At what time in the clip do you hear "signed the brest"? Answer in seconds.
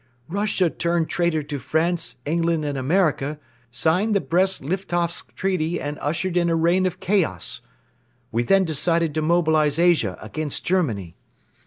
3.69-4.61